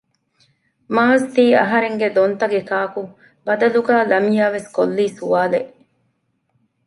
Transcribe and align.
މާޒްތީ 0.95 1.43
އަހަރެންގެ 1.59 2.07
ދޮންތަގެ 2.15 2.61
ކާކު؟ 2.69 3.01
ބަދަލުގައި 3.45 4.05
ލަމްޔާވެސް 4.11 4.69
ކޮށްލީ 4.75 5.05
ސުވާލެއް 5.17 5.69